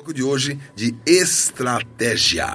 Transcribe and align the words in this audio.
foco 0.00 0.14
de 0.14 0.22
hoje 0.22 0.58
de 0.74 0.94
estratégia. 1.04 2.48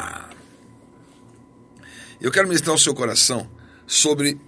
Eu 2.20 2.32
quero 2.32 2.48
ministrar 2.48 2.76
o 2.76 2.80
seu 2.80 2.96
coração 2.96 3.48
sobre 3.86 4.40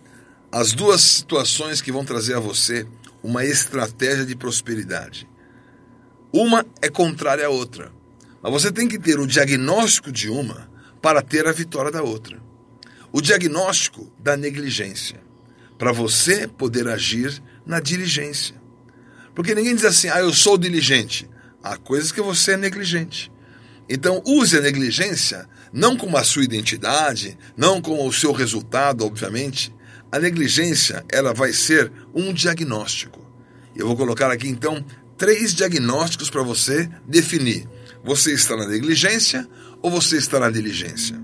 as 0.51 0.73
duas 0.73 1.01
situações 1.01 1.79
que 1.79 1.91
vão 1.91 2.03
trazer 2.03 2.35
a 2.35 2.39
você 2.39 2.87
uma 3.21 3.45
estratégia 3.45 4.25
de 4.25 4.35
prosperidade. 4.35 5.29
Uma 6.33 6.65
é 6.81 6.89
contrária 6.89 7.45
à 7.45 7.49
outra, 7.49 7.91
mas 8.41 8.51
você 8.51 8.71
tem 8.71 8.87
que 8.87 8.97
ter 8.97 9.19
o 9.19 9.27
diagnóstico 9.27 10.11
de 10.11 10.27
uma 10.27 10.67
para 10.99 11.21
ter 11.21 11.45
a 11.45 11.51
vitória 11.51 11.91
da 11.91 12.01
outra. 12.01 12.41
O 13.11 13.21
diagnóstico 13.21 14.11
da 14.17 14.35
negligência, 14.35 15.21
para 15.77 15.91
você 15.91 16.47
poder 16.47 16.87
agir 16.87 17.43
na 17.63 17.79
diligência. 17.79 18.55
Porque 19.35 19.53
ninguém 19.53 19.75
diz 19.75 19.85
assim, 19.85 20.09
ah, 20.09 20.19
eu 20.19 20.33
sou 20.33 20.57
diligente. 20.57 21.29
Há 21.67 21.75
coisas 21.75 22.13
que 22.13 22.21
você 22.21 22.53
é 22.53 22.57
negligente. 22.57 23.29
Então, 23.89 24.23
use 24.25 24.57
a 24.57 24.61
negligência 24.61 25.49
não 25.73 25.97
como 25.97 26.15
a 26.15 26.23
sua 26.23 26.45
identidade, 26.45 27.37
não 27.57 27.81
como 27.81 28.07
o 28.07 28.13
seu 28.13 28.31
resultado, 28.31 29.05
obviamente. 29.05 29.75
A 30.09 30.17
negligência, 30.17 31.03
ela 31.09 31.33
vai 31.33 31.51
ser 31.51 31.91
um 32.15 32.31
diagnóstico. 32.31 33.19
Eu 33.75 33.85
vou 33.85 33.97
colocar 33.97 34.31
aqui 34.31 34.47
então 34.47 34.83
três 35.17 35.53
diagnósticos 35.53 36.29
para 36.29 36.41
você 36.41 36.89
definir. 37.05 37.67
Você 38.01 38.33
está 38.33 38.55
na 38.55 38.65
negligência 38.65 39.45
ou 39.81 39.91
você 39.91 40.15
está 40.15 40.39
na 40.39 40.49
diligência? 40.49 41.19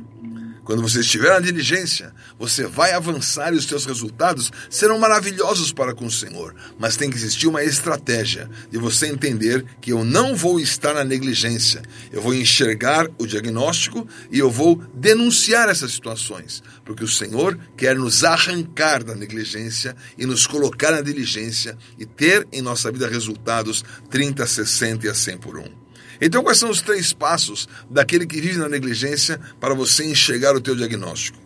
Quando 0.63 0.81
você 0.81 1.01
estiver 1.01 1.29
na 1.29 1.39
diligência, 1.39 2.13
você 2.39 2.65
vai 2.65 2.93
avançar 2.93 3.53
e 3.53 3.57
os 3.57 3.65
seus 3.65 3.85
resultados 3.85 4.49
serão 4.69 4.97
maravilhosos 4.97 5.73
para 5.73 5.93
com 5.93 6.05
o 6.05 6.11
Senhor. 6.11 6.55
Mas 6.79 6.95
tem 6.95 7.09
que 7.09 7.17
existir 7.17 7.47
uma 7.47 7.63
estratégia 7.63 8.49
de 8.71 8.77
você 8.77 9.07
entender 9.07 9.65
que 9.81 9.91
eu 9.91 10.05
não 10.05 10.35
vou 10.35 10.59
estar 10.59 10.93
na 10.93 11.03
negligência. 11.03 11.81
Eu 12.11 12.21
vou 12.21 12.33
enxergar 12.33 13.07
o 13.17 13.27
diagnóstico 13.27 14.07
e 14.31 14.39
eu 14.39 14.49
vou 14.49 14.81
denunciar 14.93 15.67
essas 15.67 15.91
situações. 15.91 16.63
Porque 16.85 17.03
o 17.03 17.09
Senhor 17.09 17.59
quer 17.75 17.95
nos 17.95 18.23
arrancar 18.23 19.03
da 19.03 19.15
negligência 19.15 19.95
e 20.17 20.25
nos 20.25 20.47
colocar 20.47 20.91
na 20.91 21.01
diligência 21.01 21.77
e 21.99 22.05
ter 22.05 22.47
em 22.53 22.61
nossa 22.61 22.89
vida 22.89 23.07
resultados 23.07 23.83
30, 24.09 24.47
60 24.47 25.05
e 25.05 25.09
a 25.09 25.13
100 25.13 25.37
por 25.39 25.57
um. 25.57 25.82
Então, 26.21 26.43
quais 26.43 26.57
são 26.57 26.69
os 26.69 26.81
três 26.81 27.13
passos 27.13 27.67
daquele 27.89 28.25
que 28.25 28.39
vive 28.39 28.57
na 28.57 28.69
negligência 28.69 29.39
para 29.59 29.73
você 29.73 30.05
enxergar 30.05 30.55
o 30.55 30.61
teu 30.61 30.75
diagnóstico? 30.75 31.37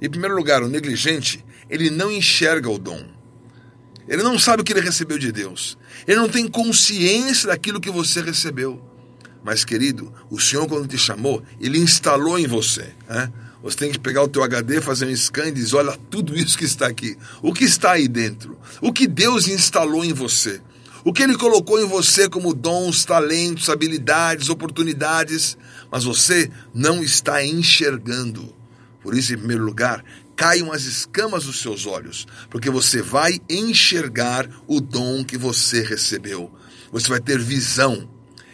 Em 0.00 0.08
primeiro 0.08 0.36
lugar, 0.36 0.62
o 0.62 0.68
negligente, 0.68 1.44
ele 1.68 1.90
não 1.90 2.10
enxerga 2.10 2.70
o 2.70 2.78
dom. 2.78 3.04
Ele 4.08 4.22
não 4.22 4.38
sabe 4.38 4.62
o 4.62 4.64
que 4.64 4.72
ele 4.72 4.80
recebeu 4.80 5.18
de 5.18 5.30
Deus. 5.30 5.78
Ele 6.06 6.18
não 6.18 6.28
tem 6.28 6.48
consciência 6.48 7.48
daquilo 7.48 7.80
que 7.80 7.90
você 7.90 8.20
recebeu. 8.20 8.82
Mas, 9.44 9.64
querido, 9.64 10.12
o 10.30 10.40
Senhor, 10.40 10.66
quando 10.66 10.88
te 10.88 10.98
chamou, 10.98 11.42
ele 11.60 11.78
instalou 11.78 12.38
em 12.38 12.46
você. 12.46 12.92
Né? 13.08 13.32
Você 13.62 13.76
tem 13.76 13.92
que 13.92 13.98
pegar 13.98 14.22
o 14.22 14.28
teu 14.28 14.42
HD, 14.42 14.80
fazer 14.80 15.06
um 15.06 15.16
scan 15.16 15.48
e 15.48 15.52
dizer: 15.52 15.76
olha 15.76 15.96
tudo 16.10 16.36
isso 16.36 16.58
que 16.58 16.64
está 16.64 16.86
aqui. 16.86 17.16
O 17.42 17.52
que 17.52 17.64
está 17.64 17.92
aí 17.92 18.08
dentro? 18.08 18.58
O 18.80 18.92
que 18.92 19.06
Deus 19.06 19.48
instalou 19.48 20.04
em 20.04 20.12
você? 20.12 20.60
O 21.02 21.12
que 21.12 21.22
ele 21.22 21.36
colocou 21.36 21.80
em 21.80 21.86
você 21.86 22.28
como 22.28 22.52
dons, 22.52 23.04
talentos, 23.04 23.70
habilidades, 23.70 24.50
oportunidades, 24.50 25.56
mas 25.90 26.04
você 26.04 26.50
não 26.74 27.02
está 27.02 27.44
enxergando. 27.44 28.54
Por 29.02 29.16
isso, 29.16 29.32
em 29.32 29.38
primeiro 29.38 29.64
lugar, 29.64 30.04
caiam 30.36 30.72
as 30.72 30.82
escamas 30.82 31.44
dos 31.44 31.60
seus 31.60 31.86
olhos, 31.86 32.26
porque 32.50 32.68
você 32.68 33.00
vai 33.00 33.40
enxergar 33.48 34.48
o 34.66 34.80
dom 34.80 35.24
que 35.24 35.38
você 35.38 35.82
recebeu. 35.82 36.52
Você 36.92 37.08
vai 37.08 37.20
ter 37.20 37.38
visão. 37.38 38.08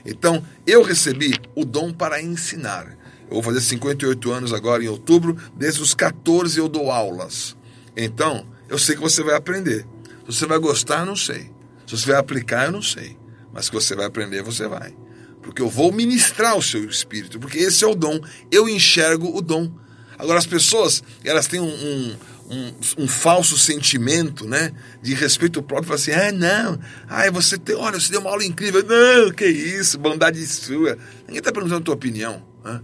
Então, 0.05 0.45
eu 0.65 0.83
recebi 0.83 1.37
o 1.55 1.65
dom 1.65 1.93
para 1.93 2.23
ensinar. 2.23 2.97
Eu 3.29 3.35
vou 3.35 3.43
fazer 3.43 3.61
58 3.61 4.31
anos 4.31 4.53
agora 4.53 4.85
em 4.85 4.89
outubro, 4.89 5.37
desde 5.57 5.83
os 5.83 5.95
14 5.95 6.59
eu 6.59 6.69
dou 6.69 6.93
aulas. 6.93 7.57
Então, 7.97 8.47
eu 8.69 8.79
sei 8.79 8.95
que 8.95 9.01
você 9.01 9.23
vai 9.23 9.35
aprender. 9.35 9.85
Se 10.29 10.39
você 10.39 10.47
vai 10.47 10.59
gostar, 10.59 11.05
não 11.05 11.17
sei. 11.17 11.56
Se 11.87 11.97
você 11.97 12.07
vai 12.07 12.17
aplicar, 12.17 12.67
eu 12.67 12.73
não 12.73 12.83
sei. 12.83 13.17
Mas 13.53 13.69
que 13.69 13.75
você 13.75 13.95
vai 13.95 14.07
aprender, 14.07 14.43
você 14.43 14.67
vai. 14.67 14.95
Porque 15.43 15.63
eu 15.63 15.69
vou 15.69 15.93
ministrar 15.93 16.57
o 16.57 16.63
seu 16.63 16.85
espírito, 16.85 17.39
porque 17.39 17.59
esse 17.59 17.85
é 17.85 17.87
o 17.87 17.95
dom. 17.95 18.21
Eu 18.51 18.69
enxergo 18.69 19.37
o 19.37 19.41
dom. 19.41 19.71
Agora, 20.19 20.39
as 20.39 20.47
pessoas, 20.47 21.03
elas 21.25 21.47
têm 21.47 21.61
um, 21.61 21.69
um, 21.69 22.17
um, 22.51 22.75
um 23.05 23.09
falso 23.09 23.57
sentimento, 23.57 24.47
né? 24.47 24.73
De 25.01 25.15
respeito 25.15 25.63
próprio. 25.63 25.95
Assim, 25.95 26.11
ah, 26.11 26.33
não. 26.33 26.79
Ai, 27.09 27.31
você 27.31 27.57
tem, 27.57 27.77
olha, 27.77 28.01
você 28.01 28.11
deu 28.11 28.21
uma 28.21 28.31
aula 28.31 28.45
incrível. 28.45 28.83
Não, 28.83 29.31
que 29.31 29.47
isso, 29.47 29.99
bondade 29.99 30.45
sua. 30.47 30.99
Ninguém 31.27 31.39
está 31.39 31.53
perguntando 31.53 31.81
a 31.81 31.85
tua 31.85 31.95
opinião. 31.95 32.43
Né? 32.65 32.81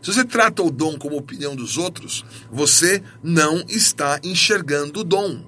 Se 0.00 0.12
você 0.12 0.24
trata 0.24 0.62
o 0.62 0.70
dom 0.70 0.96
como 0.96 1.16
opinião 1.16 1.54
dos 1.54 1.76
outros, 1.76 2.24
você 2.50 3.02
não 3.22 3.62
está 3.68 4.18
enxergando 4.22 5.00
o 5.00 5.04
dom. 5.04 5.44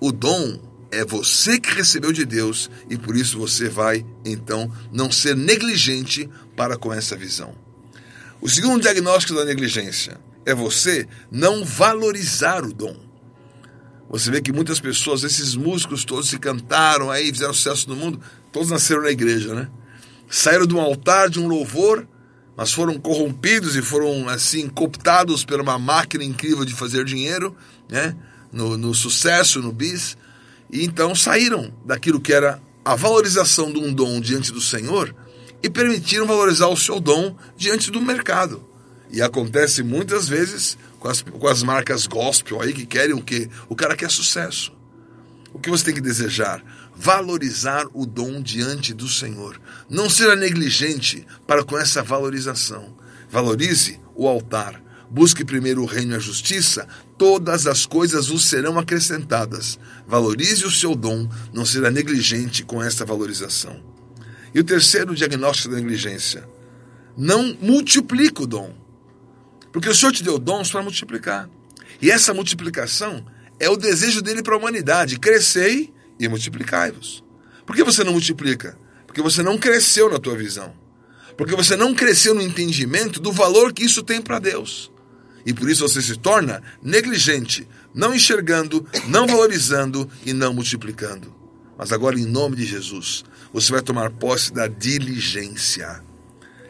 O 0.00 0.10
dom 0.10 0.58
é 0.92 1.04
você 1.04 1.58
que 1.58 1.74
recebeu 1.74 2.12
de 2.12 2.24
Deus 2.24 2.70
e 2.88 2.98
por 2.98 3.16
isso 3.16 3.38
você 3.38 3.68
vai, 3.68 4.04
então, 4.24 4.70
não 4.92 5.10
ser 5.10 5.34
negligente 5.34 6.28
para 6.54 6.76
com 6.76 6.92
essa 6.92 7.16
visão. 7.16 7.54
O 8.40 8.48
segundo 8.48 8.82
diagnóstico 8.82 9.34
da 9.34 9.44
negligência 9.44 10.20
é 10.44 10.54
você 10.54 11.08
não 11.30 11.64
valorizar 11.64 12.62
o 12.62 12.72
dom. 12.72 12.94
Você 14.10 14.30
vê 14.30 14.42
que 14.42 14.52
muitas 14.52 14.78
pessoas, 14.78 15.24
esses 15.24 15.54
músicos 15.54 16.04
todos 16.04 16.28
se 16.28 16.38
cantaram 16.38 17.10
aí, 17.10 17.32
fizeram 17.32 17.54
sucesso 17.54 17.88
no 17.88 17.96
mundo, 17.96 18.20
todos 18.52 18.70
nasceram 18.70 19.02
na 19.02 19.10
igreja, 19.10 19.54
né? 19.54 19.70
Saíram 20.28 20.66
de 20.66 20.74
um 20.74 20.80
altar, 20.80 21.30
de 21.30 21.40
um 21.40 21.48
louvor, 21.48 22.06
mas 22.54 22.72
foram 22.72 22.98
corrompidos 22.98 23.76
e 23.76 23.80
foram 23.80 24.28
assim 24.28 24.68
cooptados 24.68 25.44
por 25.44 25.58
uma 25.58 25.78
máquina 25.78 26.22
incrível 26.22 26.66
de 26.66 26.74
fazer 26.74 27.06
dinheiro, 27.06 27.56
né? 27.88 28.14
No, 28.52 28.76
no 28.76 28.94
sucesso, 28.94 29.62
no 29.62 29.72
bis, 29.72 30.16
e 30.72 30.84
então 30.84 31.14
saíram 31.14 31.72
daquilo 31.84 32.20
que 32.20 32.32
era 32.32 32.60
a 32.82 32.96
valorização 32.96 33.70
de 33.70 33.78
um 33.78 33.92
dom 33.92 34.20
diante 34.20 34.50
do 34.50 34.60
Senhor 34.60 35.14
e 35.62 35.68
permitiram 35.70 36.26
valorizar 36.26 36.66
o 36.68 36.76
seu 36.76 36.98
dom 36.98 37.36
diante 37.56 37.90
do 37.90 38.00
mercado. 38.00 38.66
E 39.10 39.20
acontece 39.20 39.82
muitas 39.82 40.26
vezes 40.26 40.78
com 40.98 41.08
as, 41.08 41.20
com 41.20 41.46
as 41.46 41.62
marcas 41.62 42.06
gospel 42.06 42.62
aí 42.62 42.72
que 42.72 42.86
querem 42.86 43.14
o 43.14 43.22
quê? 43.22 43.48
O 43.68 43.76
cara 43.76 43.94
quer 43.94 44.10
sucesso. 44.10 44.72
O 45.52 45.58
que 45.58 45.68
você 45.68 45.84
tem 45.84 45.94
que 45.94 46.00
desejar? 46.00 46.64
Valorizar 46.96 47.86
o 47.92 48.06
dom 48.06 48.40
diante 48.40 48.94
do 48.94 49.06
Senhor. 49.06 49.60
Não 49.88 50.08
ser 50.08 50.34
negligente 50.36 51.26
para 51.46 51.62
com 51.62 51.76
essa 51.76 52.02
valorização. 52.02 52.96
Valorize 53.28 54.00
o 54.14 54.26
altar. 54.26 54.82
Busque 55.12 55.44
primeiro 55.44 55.82
o 55.82 55.86
reino 55.86 56.14
e 56.14 56.16
a 56.16 56.18
justiça, 56.18 56.88
todas 57.18 57.66
as 57.66 57.84
coisas 57.84 58.28
vos 58.28 58.46
serão 58.46 58.78
acrescentadas. 58.78 59.78
Valorize 60.06 60.64
o 60.64 60.70
seu 60.70 60.94
dom, 60.94 61.28
não 61.52 61.66
será 61.66 61.90
negligente 61.90 62.64
com 62.64 62.82
esta 62.82 63.04
valorização. 63.04 63.78
E 64.54 64.60
o 64.60 64.64
terceiro 64.64 65.14
diagnóstico 65.14 65.68
da 65.68 65.76
negligência: 65.76 66.48
não 67.14 67.54
multiplica 67.60 68.42
o 68.42 68.46
dom. 68.46 68.74
Porque 69.70 69.90
o 69.90 69.94
Senhor 69.94 70.12
te 70.12 70.22
deu 70.22 70.38
dons 70.38 70.70
para 70.70 70.82
multiplicar. 70.82 71.46
E 72.00 72.10
essa 72.10 72.32
multiplicação 72.32 73.22
é 73.60 73.68
o 73.68 73.76
desejo 73.76 74.22
dele 74.22 74.42
para 74.42 74.54
a 74.54 74.58
humanidade: 74.58 75.18
crescei 75.18 75.92
e 76.18 76.26
multiplicai-vos. 76.26 77.22
Por 77.66 77.76
que 77.76 77.84
você 77.84 78.02
não 78.02 78.12
multiplica? 78.12 78.78
Porque 79.06 79.20
você 79.20 79.42
não 79.42 79.58
cresceu 79.58 80.08
na 80.08 80.18
tua 80.18 80.38
visão. 80.38 80.72
Porque 81.36 81.54
você 81.54 81.76
não 81.76 81.94
cresceu 81.94 82.34
no 82.34 82.40
entendimento 82.40 83.20
do 83.20 83.30
valor 83.30 83.74
que 83.74 83.84
isso 83.84 84.02
tem 84.02 84.22
para 84.22 84.38
Deus. 84.38 84.91
E 85.44 85.52
por 85.52 85.68
isso 85.68 85.86
você 85.86 86.00
se 86.00 86.16
torna 86.16 86.62
negligente, 86.82 87.66
não 87.94 88.14
enxergando, 88.14 88.86
não 89.08 89.26
valorizando 89.26 90.08
e 90.24 90.32
não 90.32 90.54
multiplicando. 90.54 91.34
Mas 91.76 91.92
agora, 91.92 92.18
em 92.18 92.26
nome 92.26 92.56
de 92.56 92.64
Jesus, 92.64 93.24
você 93.52 93.72
vai 93.72 93.82
tomar 93.82 94.10
posse 94.10 94.52
da 94.52 94.66
diligência. 94.66 96.02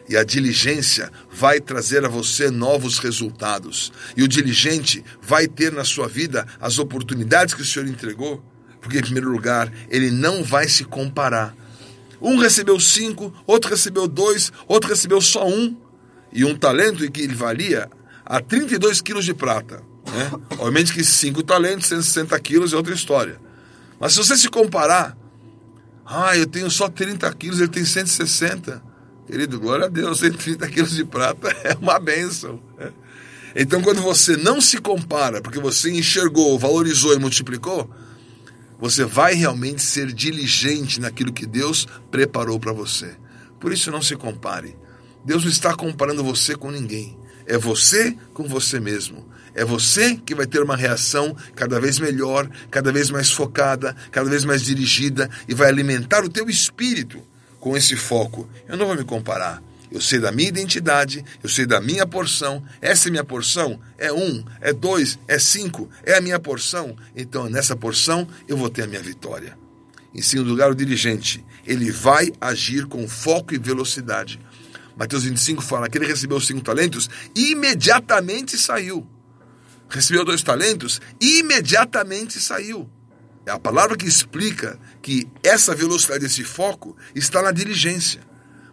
E 0.09 0.17
a 0.17 0.23
diligência 0.23 1.11
vai 1.31 1.61
trazer 1.61 2.03
a 2.03 2.09
você 2.09 2.49
novos 2.49 2.99
resultados. 2.99 3.91
E 4.17 4.23
o 4.23 4.27
diligente 4.27 5.03
vai 5.21 5.47
ter 5.47 5.71
na 5.71 5.85
sua 5.85 6.07
vida 6.07 6.45
as 6.59 6.77
oportunidades 6.77 7.53
que 7.53 7.61
o 7.61 7.65
Senhor 7.65 7.87
entregou. 7.87 8.43
Porque, 8.81 8.97
em 8.97 9.03
primeiro 9.03 9.31
lugar, 9.31 9.71
ele 9.89 10.11
não 10.11 10.43
vai 10.43 10.67
se 10.67 10.83
comparar. 10.83 11.55
Um 12.21 12.37
recebeu 12.37 12.79
cinco, 12.79 13.33
outro 13.45 13.69
recebeu 13.69 14.07
dois, 14.07 14.51
outro 14.67 14.89
recebeu 14.89 15.21
só 15.21 15.47
um. 15.47 15.77
E 16.31 16.43
um 16.43 16.55
talento 16.55 17.09
que 17.11 17.21
ele 17.21 17.35
valia 17.35 17.89
a 18.25 18.39
32 18.39 19.01
quilos 19.01 19.25
de 19.25 19.33
prata. 19.33 19.83
Né? 20.07 20.31
Obviamente 20.51 20.93
que 20.93 21.03
5 21.03 21.43
talentos, 21.43 21.87
160 21.87 22.39
quilos 22.39 22.73
é 22.73 22.75
outra 22.75 22.93
história. 22.93 23.39
Mas 23.99 24.13
se 24.13 24.19
você 24.19 24.37
se 24.37 24.49
comparar, 24.49 25.17
ah, 26.05 26.35
eu 26.35 26.45
tenho 26.45 26.69
só 26.69 26.89
30 26.89 27.31
quilos, 27.33 27.59
ele 27.59 27.69
tem 27.69 27.85
160. 27.85 28.83
Querido, 29.25 29.59
glória 29.59 29.85
a 29.85 29.89
Deus, 29.89 30.19
130 30.21 30.67
quilos 30.67 30.91
de 30.91 31.05
prata 31.05 31.49
é 31.63 31.75
uma 31.79 31.99
benção. 31.99 32.59
Né? 32.77 32.91
Então, 33.55 33.81
quando 33.81 34.01
você 34.01 34.35
não 34.35 34.59
se 34.59 34.79
compara, 34.79 35.41
porque 35.41 35.59
você 35.59 35.91
enxergou, 35.91 36.57
valorizou 36.57 37.13
e 37.13 37.19
multiplicou, 37.19 37.89
você 38.79 39.05
vai 39.05 39.35
realmente 39.35 39.81
ser 39.81 40.11
diligente 40.11 40.99
naquilo 40.99 41.31
que 41.31 41.45
Deus 41.45 41.87
preparou 42.11 42.59
para 42.59 42.73
você. 42.73 43.15
Por 43.59 43.71
isso, 43.71 43.91
não 43.91 44.01
se 44.01 44.15
compare. 44.15 44.75
Deus 45.23 45.43
não 45.43 45.51
está 45.51 45.73
comparando 45.73 46.23
você 46.23 46.55
com 46.55 46.69
ninguém. 46.69 47.17
É 47.45 47.57
você 47.57 48.15
com 48.33 48.47
você 48.47 48.79
mesmo. 48.79 49.31
É 49.55 49.63
você 49.63 50.15
que 50.15 50.33
vai 50.33 50.47
ter 50.47 50.61
uma 50.61 50.75
reação 50.75 51.35
cada 51.55 51.79
vez 51.79 51.99
melhor, 51.99 52.49
cada 52.71 52.91
vez 52.91 53.09
mais 53.09 53.31
focada, 53.31 53.95
cada 54.11 54.29
vez 54.29 54.43
mais 54.43 54.63
dirigida 54.63 55.29
e 55.47 55.53
vai 55.53 55.67
alimentar 55.67 56.23
o 56.23 56.29
teu 56.29 56.49
espírito 56.49 57.21
com 57.59 57.77
esse 57.77 57.95
foco. 57.95 58.49
Eu 58.67 58.77
não 58.77 58.87
vou 58.87 58.95
me 58.95 59.03
comparar. 59.03 59.61
Eu 59.91 60.01
sei 60.01 60.19
da 60.19 60.31
minha 60.31 60.49
identidade, 60.49 61.23
eu 61.43 61.47
sei 61.47 61.67
da 61.67 61.79
minha 61.79 62.07
porção. 62.07 62.63
Essa 62.81 63.09
é 63.09 63.11
minha 63.11 63.23
porção? 63.23 63.79
É 63.95 64.11
um, 64.11 64.43
é 64.59 64.73
dois, 64.73 65.19
é 65.27 65.37
cinco, 65.37 65.87
é 66.03 66.15
a 66.15 66.21
minha 66.21 66.39
porção. 66.39 66.95
Então, 67.15 67.47
nessa 67.47 67.75
porção, 67.75 68.27
eu 68.47 68.57
vou 68.57 68.71
ter 68.71 68.81
a 68.81 68.87
minha 68.87 69.03
vitória. 69.03 69.55
Em 70.11 70.21
segundo 70.21 70.49
lugar, 70.49 70.71
o 70.71 70.75
dirigente, 70.75 71.45
ele 71.63 71.91
vai 71.91 72.31
agir 72.41 72.87
com 72.87 73.07
foco 73.07 73.53
e 73.53 73.59
velocidade. 73.59 74.39
Mateus 74.97 75.23
25 75.23 75.61
fala 75.61 75.89
que 75.89 75.97
ele 75.97 76.07
recebeu 76.07 76.39
cinco 76.39 76.61
talentos 76.61 77.09
e 77.35 77.51
imediatamente 77.51 78.57
saiu. 78.57 79.07
Recebeu 79.89 80.23
dois 80.23 80.41
talentos 80.41 81.01
e 81.19 81.39
imediatamente 81.39 82.39
saiu. 82.39 82.89
É 83.45 83.51
a 83.51 83.59
palavra 83.59 83.97
que 83.97 84.07
explica 84.07 84.79
que 85.01 85.27
essa 85.43 85.75
velocidade, 85.75 86.25
esse 86.25 86.43
foco, 86.43 86.95
está 87.13 87.41
na 87.41 87.51
diligência. 87.51 88.21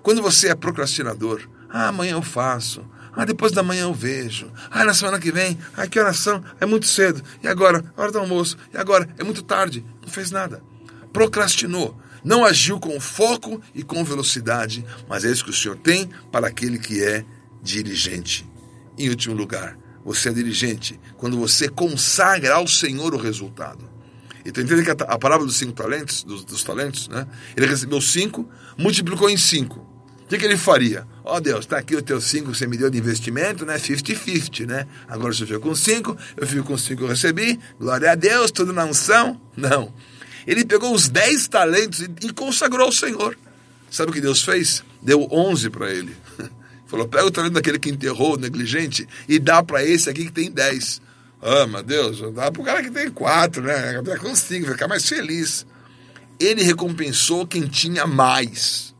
Quando 0.03 0.23
você 0.23 0.49
é 0.49 0.55
procrastinador, 0.55 1.49
ah, 1.69 1.89
amanhã 1.89 2.13
eu 2.13 2.23
faço, 2.23 2.85
ah, 3.13 3.25
depois 3.25 3.53
da 3.53 3.63
manhã 3.63 3.83
eu 3.83 3.95
vejo, 3.95 4.51
ah, 4.71 4.85
na 4.85 4.95
semana 4.95 5.19
que 5.19 5.33
vem, 5.33 5.59
ah, 5.77 5.87
que 5.87 5.99
oração, 5.99 6.43
é 6.61 6.67
muito 6.67 6.87
cedo, 6.87 7.23
e 7.43 7.49
agora, 7.49 7.85
hora 7.97 8.13
do 8.13 8.19
almoço, 8.19 8.57
e 8.73 8.77
agora, 8.77 9.09
é 9.19 9.25
muito 9.25 9.43
tarde, 9.43 9.85
não 10.01 10.09
fez 10.09 10.31
nada. 10.31 10.63
Procrastinou, 11.13 12.01
não 12.25 12.45
agiu 12.45 12.79
com 12.79 13.01
foco 13.01 13.61
e 13.75 13.83
com 13.83 14.05
velocidade, 14.05 14.85
mas 15.09 15.25
é 15.25 15.31
isso 15.31 15.45
que 15.45 15.51
o 15.51 15.55
Senhor 15.55 15.77
tem 15.77 16.09
para 16.31 16.49
aquele 16.49 16.79
que 16.79 17.03
é 17.03 17.25
dirigente. 17.63 18.49
Em 18.99 19.09
último 19.09 19.35
lugar, 19.35 19.77
você 20.05 20.29
é 20.29 20.33
dirigente 20.33 20.99
quando 21.17 21.39
você 21.39 21.69
consagra 21.69 22.55
ao 22.55 22.67
Senhor 22.67 23.15
o 23.15 23.19
resultado. 23.19 23.89
Então 24.45 24.65
entende 24.65 24.83
que 24.83 24.91
a, 24.91 25.19
parábola 25.19 25.47
dos 25.47 25.57
cinco 25.57 25.73
talentos, 25.73 26.23
dos, 26.25 26.45
dos, 26.45 26.65
talentos, 26.65 27.09
né? 27.09 27.27
Ele 27.57 27.67
recebeu 27.67 28.01
cinco, 28.01 28.49
multiplicou 28.77 29.29
em 29.29 29.37
cinco. 29.37 29.81
O 30.25 30.29
que, 30.31 30.39
que 30.39 30.45
ele 30.45 30.57
faria? 30.57 31.07
Ó 31.25 31.37
oh, 31.37 31.41
Deus, 31.41 31.61
está 31.61 31.77
aqui 31.77 31.97
o 31.97 32.03
teu 32.03 32.21
cinco 32.21 32.51
que 32.51 32.57
você 32.57 32.67
me 32.67 32.77
deu 32.77 32.89
de 32.89 32.97
investimento, 32.97 33.67
né? 33.67 33.77
50-50, 33.77 34.67
né? 34.67 34.87
Agora 35.09 35.35
você 35.35 35.45
ficou 35.45 35.61
com 35.61 35.75
cinco, 35.75 36.17
eu 36.37 36.47
fico 36.47 36.65
com 36.65 36.79
cinco 36.79 36.99
que 36.99 37.05
eu 37.05 37.09
recebi, 37.09 37.59
glória 37.79 38.13
a 38.13 38.15
Deus, 38.15 38.51
tudo 38.51 38.73
na 38.73 38.85
unção. 38.85 39.41
Não. 39.57 39.93
Ele 40.47 40.65
pegou 40.65 40.95
os 40.95 41.09
dez 41.09 41.49
talentos 41.49 42.01
e, 42.01 42.11
e 42.23 42.33
consagrou 42.33 42.87
ao 42.87 42.93
Senhor. 42.93 43.37
Sabe 43.91 44.11
o 44.11 44.15
que 44.15 44.21
Deus 44.21 44.43
fez? 44.43 44.85
Deu 45.03 45.27
onze 45.31 45.69
para 45.69 45.91
ele. 45.91 46.17
Falou, 46.87 47.07
pega 47.07 47.27
o 47.27 47.31
talento 47.31 47.53
daquele 47.53 47.79
que 47.79 47.91
enterrou, 47.91 48.37
negligente, 48.37 49.07
e 49.29 49.39
dá 49.39 49.63
para 49.63 49.85
esse 49.85 50.11
aqui 50.11 50.25
que 50.25 50.33
tem 50.33 50.51
dez. 50.51 51.01
Ah, 51.41 51.67
meu 51.67 51.83
Deus, 51.83 52.21
dá 52.35 52.51
para 52.51 52.61
o 52.63 52.65
cara 52.65 52.83
que 52.83 52.91
tem 52.91 53.11
quatro, 53.11 53.63
né? 53.63 54.01
Dá 54.03 54.35
cinco, 54.35 54.67
ficar 54.67 54.89
mais 54.89 55.09
feliz. 55.09 55.67
Ele 56.39 56.63
recompensou 56.63 57.47
quem 57.47 57.67
tinha 57.67 58.07
mais 58.07 58.95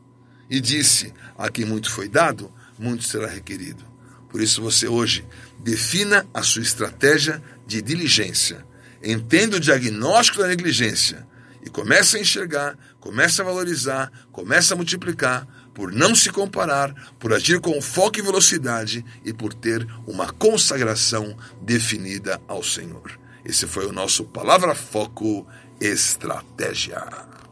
e 0.49 0.59
disse: 0.59 1.13
A 1.37 1.49
quem 1.49 1.65
muito 1.65 1.89
foi 1.89 2.07
dado, 2.07 2.51
muito 2.79 3.03
será 3.03 3.27
requerido. 3.27 3.83
Por 4.29 4.41
isso, 4.41 4.61
você 4.61 4.87
hoje 4.87 5.25
defina 5.59 6.25
a 6.33 6.41
sua 6.41 6.61
estratégia 6.61 7.43
de 7.67 7.81
diligência. 7.81 8.65
Entenda 9.03 9.57
o 9.57 9.59
diagnóstico 9.59 10.39
da 10.39 10.47
negligência 10.47 11.27
e 11.63 11.69
comece 11.69 12.17
a 12.17 12.19
enxergar, 12.19 12.77
comece 12.99 13.41
a 13.41 13.45
valorizar, 13.45 14.11
comece 14.31 14.73
a 14.73 14.75
multiplicar 14.75 15.47
por 15.73 15.91
não 15.91 16.13
se 16.13 16.29
comparar, 16.29 16.93
por 17.19 17.33
agir 17.33 17.59
com 17.59 17.81
foco 17.81 18.19
e 18.19 18.21
velocidade 18.21 19.05
e 19.23 19.33
por 19.33 19.53
ter 19.53 19.87
uma 20.05 20.31
consagração 20.31 21.37
definida 21.61 22.41
ao 22.47 22.63
Senhor. 22.63 23.19
Esse 23.45 23.65
foi 23.65 23.85
o 23.85 23.93
nosso 23.93 24.25
Palavra 24.25 24.75
Foco 24.75 25.47
Estratégia. 25.79 27.41